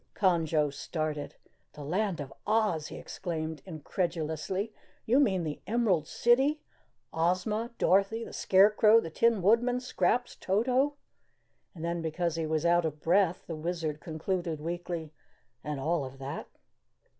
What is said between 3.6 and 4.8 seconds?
incredulously.